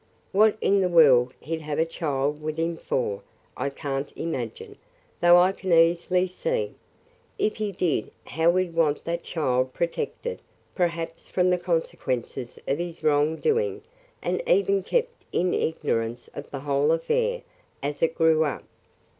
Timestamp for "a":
1.77-1.85